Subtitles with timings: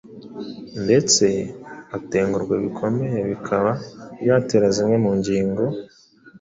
[0.83, 1.25] ndetse
[1.95, 3.71] agatengurwa bikomeye bikaba
[4.21, 5.63] byatera zimwe mu ngingo